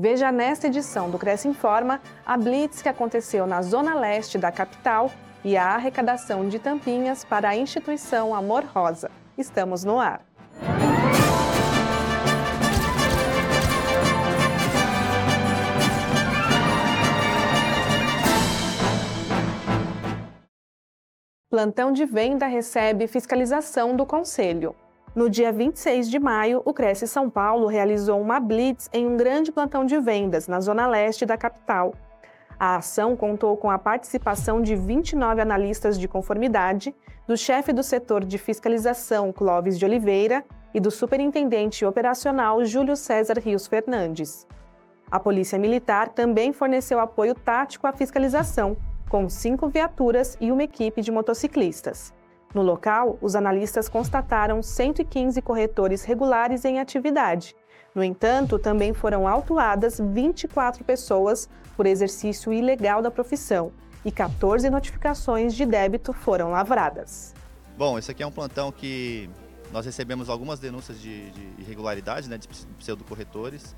Veja 0.00 0.30
nesta 0.30 0.68
edição 0.68 1.10
do 1.10 1.18
Cresce 1.18 1.48
Informa 1.48 2.00
a 2.24 2.36
blitz 2.36 2.80
que 2.80 2.88
aconteceu 2.88 3.48
na 3.48 3.62
zona 3.62 3.96
leste 3.96 4.38
da 4.38 4.52
capital 4.52 5.10
e 5.44 5.56
a 5.56 5.74
arrecadação 5.74 6.48
de 6.48 6.60
tampinhas 6.60 7.24
para 7.24 7.48
a 7.48 7.56
instituição 7.56 8.32
Amor 8.32 8.62
Rosa. 8.62 9.10
Estamos 9.36 9.82
no 9.82 9.98
ar. 9.98 10.24
Plantão 21.50 21.90
de 21.90 22.06
venda 22.06 22.46
recebe 22.46 23.08
fiscalização 23.08 23.96
do 23.96 24.06
Conselho. 24.06 24.76
No 25.14 25.28
dia 25.28 25.50
26 25.50 26.10
de 26.10 26.18
maio, 26.18 26.62
o 26.64 26.72
Cresce 26.72 27.08
São 27.08 27.30
Paulo 27.30 27.66
realizou 27.66 28.20
uma 28.20 28.38
blitz 28.38 28.88
em 28.92 29.06
um 29.06 29.16
grande 29.16 29.50
plantão 29.50 29.84
de 29.84 29.98
vendas 29.98 30.46
na 30.46 30.60
zona 30.60 30.86
leste 30.86 31.24
da 31.24 31.36
capital. 31.36 31.94
A 32.58 32.76
ação 32.76 33.16
contou 33.16 33.56
com 33.56 33.70
a 33.70 33.78
participação 33.78 34.60
de 34.60 34.76
29 34.76 35.40
analistas 35.40 35.98
de 35.98 36.06
conformidade, 36.06 36.94
do 37.26 37.36
chefe 37.36 37.72
do 37.72 37.82
setor 37.82 38.24
de 38.24 38.36
fiscalização, 38.36 39.32
Clóvis 39.32 39.78
de 39.78 39.84
Oliveira, 39.84 40.44
e 40.74 40.80
do 40.80 40.90
superintendente 40.90 41.84
operacional 41.84 42.64
Júlio 42.64 42.96
César 42.96 43.38
Rios 43.38 43.66
Fernandes. 43.66 44.46
A 45.10 45.18
Polícia 45.18 45.58
Militar 45.58 46.10
também 46.10 46.52
forneceu 46.52 47.00
apoio 47.00 47.34
tático 47.34 47.86
à 47.86 47.92
fiscalização, 47.92 48.76
com 49.08 49.28
cinco 49.28 49.68
viaturas 49.68 50.36
e 50.38 50.52
uma 50.52 50.62
equipe 50.62 51.00
de 51.00 51.10
motociclistas. 51.10 52.12
No 52.54 52.62
local, 52.62 53.18
os 53.20 53.36
analistas 53.36 53.88
constataram 53.88 54.62
115 54.62 55.40
corretores 55.42 56.04
regulares 56.04 56.64
em 56.64 56.80
atividade. 56.80 57.54
No 57.94 58.02
entanto, 58.02 58.58
também 58.58 58.94
foram 58.94 59.28
autuadas 59.28 60.00
24 60.00 60.84
pessoas 60.84 61.48
por 61.76 61.86
exercício 61.86 62.52
ilegal 62.52 63.02
da 63.02 63.10
profissão 63.10 63.72
e 64.04 64.10
14 64.10 64.70
notificações 64.70 65.54
de 65.54 65.66
débito 65.66 66.12
foram 66.12 66.50
lavradas. 66.50 67.34
Bom, 67.76 67.98
esse 67.98 68.10
aqui 68.10 68.22
é 68.22 68.26
um 68.26 68.32
plantão 68.32 68.72
que 68.72 69.28
nós 69.70 69.84
recebemos 69.84 70.30
algumas 70.30 70.58
denúncias 70.58 70.98
de, 71.00 71.30
de 71.30 71.62
irregularidade, 71.62 72.28
né, 72.28 72.38
de 72.38 72.48
pseudocorretores. 72.48 73.76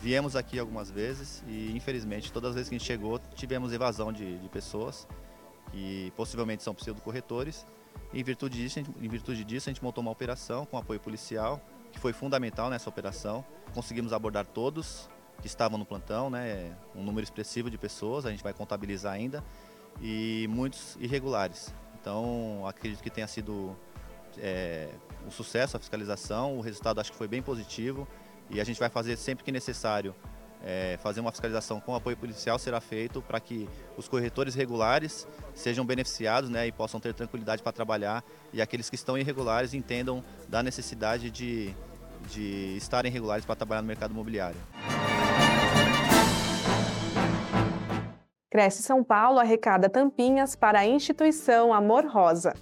Viemos 0.00 0.36
aqui 0.36 0.58
algumas 0.58 0.90
vezes 0.90 1.42
e, 1.48 1.76
infelizmente, 1.76 2.32
todas 2.32 2.50
as 2.50 2.54
vezes 2.54 2.68
que 2.68 2.76
a 2.76 2.78
gente 2.78 2.86
chegou, 2.86 3.20
tivemos 3.34 3.72
evasão 3.72 4.12
de, 4.12 4.38
de 4.38 4.48
pessoas 4.48 5.06
que 5.70 6.12
possivelmente 6.16 6.62
são 6.62 6.74
pseudocorretores. 6.74 7.66
Em 8.14 8.22
virtude, 8.22 8.58
disso, 8.58 8.78
em 8.78 9.08
virtude 9.08 9.42
disso, 9.44 9.70
a 9.70 9.72
gente 9.72 9.82
montou 9.82 10.02
uma 10.02 10.10
operação 10.10 10.66
com 10.66 10.76
apoio 10.76 11.00
policial, 11.00 11.60
que 11.90 11.98
foi 11.98 12.12
fundamental 12.12 12.68
nessa 12.68 12.88
operação. 12.88 13.44
Conseguimos 13.74 14.12
abordar 14.12 14.44
todos 14.44 15.08
que 15.40 15.46
estavam 15.46 15.78
no 15.78 15.84
plantão, 15.84 16.30
né, 16.30 16.76
um 16.94 17.02
número 17.02 17.24
expressivo 17.24 17.70
de 17.70 17.76
pessoas, 17.78 18.26
a 18.26 18.30
gente 18.30 18.42
vai 18.42 18.52
contabilizar 18.52 19.12
ainda, 19.12 19.42
e 20.00 20.46
muitos 20.48 20.96
irregulares. 21.00 21.74
Então, 22.00 22.64
acredito 22.66 23.02
que 23.02 23.10
tenha 23.10 23.26
sido 23.26 23.76
é, 24.38 24.88
um 25.26 25.30
sucesso 25.30 25.76
a 25.76 25.80
fiscalização, 25.80 26.56
o 26.56 26.60
resultado 26.60 27.00
acho 27.00 27.12
que 27.12 27.18
foi 27.18 27.28
bem 27.28 27.42
positivo 27.42 28.06
e 28.50 28.60
a 28.60 28.64
gente 28.64 28.78
vai 28.78 28.88
fazer 28.88 29.16
sempre 29.16 29.44
que 29.44 29.52
necessário 29.52 30.14
é, 30.64 30.96
fazer 31.02 31.20
uma 31.20 31.30
fiscalização 31.30 31.80
com 31.80 31.94
apoio 31.94 32.16
policial 32.16 32.58
será 32.58 32.80
feito 32.80 33.20
para 33.20 33.40
que 33.40 33.68
os 33.96 34.08
corretores 34.08 34.54
regulares 34.54 35.26
sejam 35.54 35.84
beneficiados 35.84 36.48
né, 36.48 36.66
e 36.66 36.72
possam 36.72 37.00
ter 37.00 37.12
tranquilidade 37.14 37.62
para 37.62 37.72
trabalhar 37.72 38.24
e 38.52 38.62
aqueles 38.62 38.88
que 38.88 38.94
estão 38.94 39.18
irregulares 39.18 39.74
entendam 39.74 40.22
da 40.48 40.62
necessidade 40.62 41.30
de, 41.30 41.74
de 42.30 42.76
estarem 42.76 43.10
regulares 43.10 43.44
para 43.44 43.56
trabalhar 43.56 43.82
no 43.82 43.88
mercado 43.88 44.12
imobiliário. 44.12 44.60
Cresce 48.50 48.82
São 48.82 49.02
Paulo 49.02 49.38
arrecada 49.38 49.88
tampinhas 49.88 50.54
para 50.54 50.80
a 50.80 50.86
instituição 50.86 51.72
Amor 51.72 52.06
Rosa. 52.06 52.52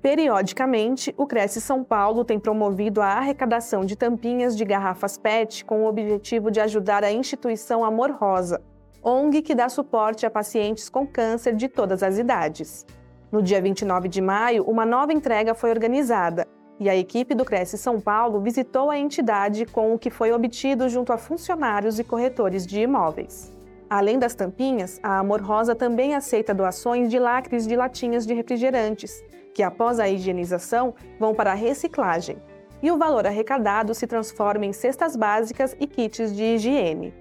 Periodicamente, 0.00 1.12
o 1.16 1.26
Cresce 1.26 1.60
São 1.60 1.82
Paulo 1.82 2.24
tem 2.24 2.38
promovido 2.38 3.00
a 3.00 3.06
arrecadação 3.06 3.84
de 3.84 3.96
tampinhas 3.96 4.56
de 4.56 4.64
garrafas 4.64 5.18
PET 5.18 5.64
com 5.64 5.82
o 5.82 5.88
objetivo 5.88 6.52
de 6.52 6.60
ajudar 6.60 7.02
a 7.02 7.10
instituição 7.10 7.84
Amor 7.84 8.12
Rosa, 8.12 8.62
ONG 9.02 9.42
que 9.42 9.56
dá 9.56 9.68
suporte 9.68 10.24
a 10.24 10.30
pacientes 10.30 10.88
com 10.88 11.04
câncer 11.04 11.56
de 11.56 11.68
todas 11.68 12.04
as 12.04 12.16
idades. 12.16 12.86
No 13.32 13.42
dia 13.42 13.60
29 13.60 14.08
de 14.08 14.20
maio, 14.20 14.62
uma 14.64 14.86
nova 14.86 15.12
entrega 15.12 15.52
foi 15.52 15.70
organizada 15.70 16.46
e 16.78 16.88
a 16.88 16.94
equipe 16.94 17.34
do 17.34 17.44
Cresce 17.44 17.76
São 17.76 18.00
Paulo 18.00 18.40
visitou 18.40 18.90
a 18.90 18.98
entidade 18.98 19.66
com 19.66 19.92
o 19.92 19.98
que 19.98 20.10
foi 20.10 20.30
obtido 20.30 20.88
junto 20.88 21.12
a 21.12 21.18
funcionários 21.18 21.98
e 21.98 22.04
corretores 22.04 22.64
de 22.64 22.80
imóveis. 22.80 23.52
Além 23.90 24.16
das 24.16 24.34
tampinhas, 24.34 25.00
a 25.02 25.18
Amor 25.18 25.42
Rosa 25.42 25.74
também 25.74 26.14
aceita 26.14 26.54
doações 26.54 27.10
de 27.10 27.18
lacres 27.18 27.66
de 27.66 27.74
latinhas 27.74 28.24
de 28.24 28.34
refrigerantes, 28.34 29.20
que 29.54 29.62
após 29.62 29.98
a 29.98 30.08
higienização 30.08 30.94
vão 31.18 31.34
para 31.34 31.52
a 31.52 31.54
reciclagem, 31.54 32.38
e 32.82 32.90
o 32.90 32.98
valor 32.98 33.26
arrecadado 33.26 33.94
se 33.94 34.06
transforma 34.06 34.64
em 34.64 34.72
cestas 34.72 35.16
básicas 35.16 35.76
e 35.80 35.86
kits 35.86 36.34
de 36.34 36.42
higiene. 36.42 37.12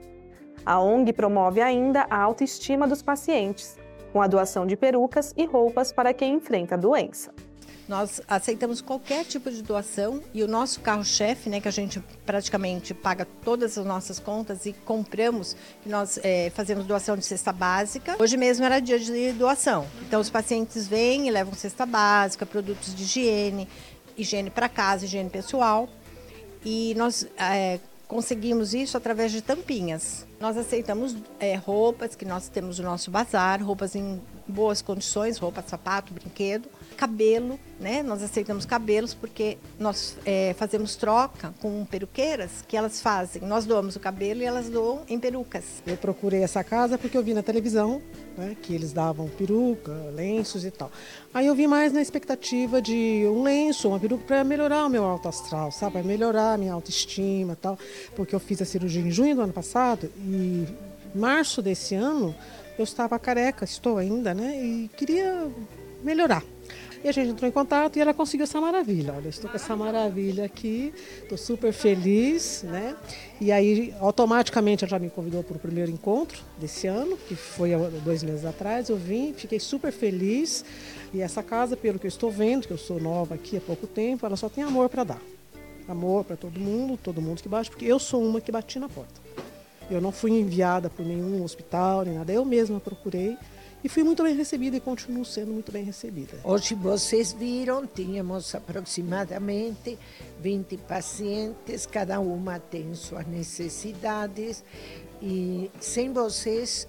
A 0.66 0.80
ONG 0.80 1.14
promove 1.14 1.62
ainda 1.62 2.06
a 2.10 2.22
autoestima 2.22 2.88
dos 2.88 3.02
pacientes, 3.02 3.78
com 4.18 4.22
a 4.24 4.26
doação 4.26 4.66
de 4.66 4.76
perucas 4.76 5.32
e 5.38 5.46
roupas 5.46 5.92
para 5.92 6.12
quem 6.12 6.34
enfrenta 6.34 6.74
a 6.74 6.78
doença. 6.78 7.32
Nós 7.88 8.20
aceitamos 8.28 8.82
qualquer 8.82 9.24
tipo 9.24 9.52
de 9.52 9.62
doação 9.62 10.24
e 10.34 10.42
o 10.42 10.48
nosso 10.48 10.82
carro-chefe, 10.82 11.52
né, 11.52 11.62
que 11.62 11.68
a 11.68 11.72
gente 11.72 12.04
praticamente 12.26 12.96
paga 12.96 13.28
todas 13.44 13.78
as 13.78 13.86
nossas 13.86 14.18
contas 14.18 14.66
e 14.66 14.74
compramos, 14.74 15.56
nós 15.86 16.20
é, 16.24 16.50
fazemos 16.50 16.88
doação 16.88 17.16
de 17.16 17.24
cesta 17.28 17.54
básica. 17.54 18.16
Hoje 18.18 18.38
mesmo 18.38 18.66
era 18.66 18.80
dia 18.80 18.98
de 18.98 19.34
doação. 19.34 19.86
Então 20.02 20.20
os 20.20 20.32
pacientes 20.32 20.88
vêm 20.88 21.28
e 21.28 21.32
levam 21.32 21.54
cesta 21.54 21.86
básica, 21.86 22.44
produtos 22.44 22.96
de 22.96 23.04
higiene, 23.04 23.70
higiene 24.18 24.50
para 24.50 24.68
casa, 24.68 25.06
higiene 25.06 25.30
pessoal. 25.30 25.88
E 26.66 26.96
nós 26.98 27.28
é, 27.38 27.80
conseguimos 28.08 28.74
isso 28.74 28.98
através 28.98 29.32
de 29.32 29.42
tampinhas. 29.42 30.26
Nós 30.40 30.58
aceitamos 30.58 31.16
é, 31.40 31.56
roupas, 31.56 32.16
que 32.16 32.26
nós 32.26 32.48
temos 32.48 32.80
o 32.80 32.84
nosso 32.84 33.12
bazar, 33.12 33.62
roupas 33.62 33.96
em 33.96 34.22
boas 34.48 34.82
condições, 34.82 35.38
roupa, 35.38 35.64
sapato, 35.66 36.14
brinquedo 36.14 36.70
cabelo, 36.98 37.60
né? 37.80 38.02
Nós 38.02 38.24
aceitamos 38.24 38.66
cabelos 38.66 39.14
porque 39.14 39.58
nós 39.80 40.18
é, 40.26 40.56
fazemos 40.58 40.96
troca 40.96 41.54
com 41.62 41.86
peruqueiras 41.86 42.64
que 42.68 42.76
elas 42.76 43.00
fazem. 43.00 43.44
Nós 43.44 43.66
doamos 43.66 43.96
o 43.96 44.00
cabelo 44.00 44.42
e 44.42 44.46
elas 44.46 44.68
doam 44.68 45.04
em 45.08 45.20
perucas. 45.20 45.64
Eu 45.86 45.96
procurei 45.96 46.42
essa 46.42 46.64
casa 46.64 46.98
porque 46.98 47.16
eu 47.16 47.24
vi 47.24 47.36
na 47.36 47.44
televisão 47.44 48.02
né, 48.36 48.58
que 48.62 48.74
eles 48.74 48.92
davam 48.92 49.30
peruca, 49.30 49.94
lenços 50.14 50.66
e 50.66 50.72
tal. 50.72 50.92
Aí 51.34 51.46
eu 51.46 51.54
vi 51.54 51.68
mais 51.68 51.94
na 51.94 52.02
expectativa 52.02 52.82
de 52.82 53.24
um 53.28 53.44
lenço, 53.44 53.88
uma 53.88 54.00
peruca 54.00 54.24
para 54.26 54.44
melhorar 54.44 54.86
o 54.88 54.90
meu 54.90 55.06
alto 55.06 55.30
astral, 55.30 55.72
sabe? 55.72 55.94
Para 55.94 56.04
melhorar 56.04 56.54
a 56.54 56.58
minha 56.58 56.74
autoestima 56.74 57.54
e 57.54 57.58
tal. 57.58 57.78
Porque 58.16 58.34
eu 58.34 58.40
fiz 58.40 58.62
a 58.62 58.66
cirurgia 58.66 59.02
em 59.02 59.12
junho 59.12 59.36
do 59.36 59.42
ano 59.42 59.54
passado 59.54 60.12
e 60.18 60.66
março 61.14 61.62
desse 61.62 61.94
ano 61.94 62.36
eu 62.78 62.84
estava 62.84 63.18
careca, 63.20 63.64
estou 63.66 63.98
ainda, 63.98 64.34
né? 64.34 64.60
E 64.62 64.90
queria 64.96 65.48
melhorar. 66.04 66.44
E 67.04 67.08
a 67.08 67.12
gente 67.12 67.30
entrou 67.30 67.48
em 67.48 67.52
contato 67.52 67.98
e 67.98 68.02
ela 68.02 68.14
conseguiu 68.14 68.44
essa 68.44 68.60
maravilha. 68.60 69.14
Olha, 69.16 69.30
estou 69.30 69.50
com 69.50 69.56
essa 69.56 69.76
maravilha 69.76 70.46
aqui, 70.46 70.94
estou 71.22 71.38
super 71.38 71.72
feliz, 71.72 72.64
né? 72.64 72.96
E 73.40 73.52
aí, 73.52 73.94
automaticamente, 74.00 74.84
ela 74.84 74.90
já 74.90 75.00
me 75.00 75.10
convidou 75.10 75.44
para 75.44 75.58
o 75.58 75.60
primeiro 75.60 75.92
encontro 75.92 76.42
desse 76.60 76.88
ano, 76.88 77.16
que 77.16 77.36
foi 77.36 77.72
dois 78.04 78.24
meses 78.24 78.46
atrás. 78.46 78.90
Eu 78.90 78.98
vim, 78.98 79.34
fiquei 79.34 79.60
super 79.60 79.92
feliz. 79.92 80.66
E 81.14 81.22
essa 81.22 81.44
casa, 81.44 81.78
pelo 81.78 82.00
que 82.00 82.08
eu 82.08 82.10
estou 82.10 82.32
vendo, 82.32 82.68
que 82.68 82.74
eu 82.74 82.78
sou 82.78 83.00
nova 83.00 83.36
aqui 83.36 83.58
há 83.58 83.62
pouco 83.62 83.86
tempo, 83.86 84.26
ela 84.26 84.36
só 84.36 84.50
tem 84.50 84.64
amor 84.64 84.90
para 84.90 85.04
dar. 85.04 85.22
Amor 85.88 86.26
para 86.26 86.36
todo 86.36 86.60
mundo, 86.60 86.98
todo 87.02 87.22
mundo 87.22 87.42
que 87.42 87.48
bate, 87.48 87.70
porque 87.70 87.86
eu 87.86 88.00
sou 88.00 88.22
uma 88.24 88.42
que 88.42 88.52
bati 88.52 88.80
na 88.80 88.90
porta. 88.90 89.27
Eu 89.90 90.02
não 90.02 90.12
fui 90.12 90.32
enviada 90.32 90.90
por 90.90 91.06
nenhum 91.06 91.44
hospital, 91.44 92.04
nem 92.04 92.16
nada. 92.16 92.32
Eu 92.32 92.44
mesma 92.44 92.80
procurei 92.80 93.38
e 93.84 93.88
fui 93.88 94.04
muito 94.04 94.24
bem 94.24 94.36
recebida 94.36 94.76
e 94.76 94.80
continuo 94.80 95.24
sendo 95.24 95.54
muito 95.54 95.72
bem 95.72 95.84
recebida. 95.84 96.38
Hoje 96.44 96.76
vocês 96.76 97.32
viram, 97.32 97.86
tínhamos 97.86 98.54
aproximadamente 98.54 99.98
20 100.42 100.78
pacientes, 100.80 101.86
cada 101.86 102.20
uma 102.20 102.60
tem 102.60 102.94
suas 102.96 103.26
necessidades 103.28 104.64
e 105.22 105.72
sem 105.80 106.12
vocês, 106.12 106.88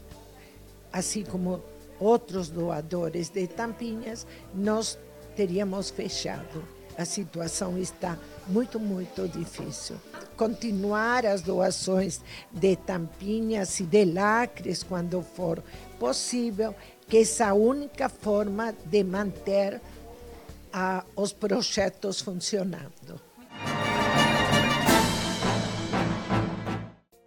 assim 0.93 1.23
como 1.23 1.63
outros 2.01 2.49
doadores 2.49 3.29
de 3.29 3.47
tampinhas, 3.47 4.27
nós 4.55 4.99
teríamos 5.37 5.91
fechado. 5.91 6.78
A 6.99 7.05
situação 7.05 7.79
está 7.79 8.19
muito, 8.49 8.81
muito 8.81 9.29
difícil. 9.29 9.95
Continuar 10.37 11.25
as 11.25 11.43
doações 11.43 12.21
de 12.51 12.75
tampinhas 12.75 13.79
e 13.79 13.85
de 13.85 14.05
lacres 14.05 14.83
quando 14.83 15.23
for 15.23 15.63
possível, 15.97 16.75
que 17.07 17.19
essa 17.19 17.45
é 17.45 17.49
a 17.51 17.55
única 17.55 18.09
forma 18.09 18.75
de 18.85 19.05
manter 19.05 19.81
ah, 20.73 21.05
os 21.15 21.33
projetos 21.33 22.21
funcionando. 22.21 23.21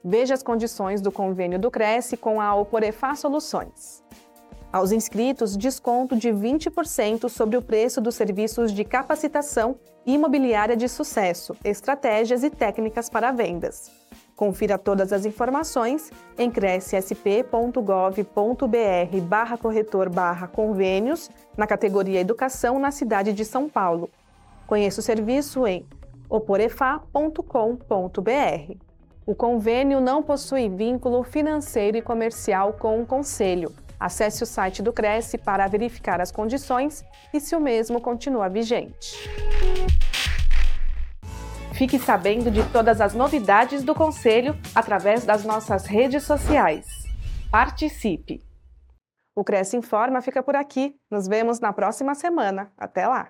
Veja 0.03 0.33
as 0.33 0.43
condições 0.43 0.99
do 0.99 1.13
convênio 1.13 1.57
do 1.57 1.71
Cresce 1.71 2.17
com 2.17 2.41
a 2.41 2.53
Oporefá 2.53 3.15
Soluções. 3.15 4.03
Aos 4.71 4.93
inscritos, 4.93 5.57
desconto 5.57 6.15
de 6.15 6.29
20% 6.29 7.27
sobre 7.27 7.57
o 7.57 7.61
preço 7.61 7.99
dos 7.99 8.15
serviços 8.15 8.71
de 8.71 8.85
capacitação 8.85 9.75
imobiliária 10.05 10.77
de 10.77 10.87
sucesso, 10.87 11.53
estratégias 11.61 12.41
e 12.41 12.49
técnicas 12.49 13.09
para 13.09 13.33
vendas. 13.33 13.91
Confira 14.33 14.77
todas 14.77 15.11
as 15.11 15.25
informações 15.25 16.09
em 16.37 16.49
crescsp.gov.br 16.49 19.21
barra 19.27 19.57
corretor 19.57 20.09
barra 20.09 20.47
convênios 20.47 21.29
na 21.57 21.67
categoria 21.67 22.21
Educação 22.21 22.79
na 22.79 22.91
cidade 22.91 23.33
de 23.33 23.43
São 23.43 23.67
Paulo. 23.67 24.09
Conheça 24.65 25.01
o 25.01 25.03
serviço 25.03 25.67
em 25.67 25.85
oporefá.com.br. 26.29 28.77
O 29.25 29.35
convênio 29.35 29.99
não 29.99 30.23
possui 30.23 30.69
vínculo 30.69 31.23
financeiro 31.23 31.97
e 31.97 32.01
comercial 32.01 32.71
com 32.73 33.01
o 33.01 33.05
Conselho. 33.05 33.73
Acesse 34.01 34.41
o 34.41 34.47
site 34.47 34.81
do 34.81 34.91
Cresce 34.91 35.37
para 35.37 35.67
verificar 35.67 36.19
as 36.19 36.31
condições 36.31 37.05
e 37.31 37.39
se 37.39 37.55
o 37.55 37.59
mesmo 37.59 38.01
continua 38.01 38.49
vigente. 38.49 39.29
Fique 41.75 41.99
sabendo 41.99 42.49
de 42.49 42.67
todas 42.71 42.99
as 42.99 43.13
novidades 43.13 43.83
do 43.83 43.93
Conselho 43.93 44.57
através 44.73 45.23
das 45.23 45.43
nossas 45.43 45.85
redes 45.85 46.23
sociais. 46.23 46.87
Participe! 47.51 48.43
O 49.35 49.43
Cresce 49.43 49.77
Informa 49.77 50.19
fica 50.19 50.41
por 50.41 50.55
aqui. 50.55 50.95
Nos 51.09 51.27
vemos 51.27 51.59
na 51.59 51.71
próxima 51.71 52.15
semana. 52.15 52.71
Até 52.79 53.07
lá! 53.07 53.29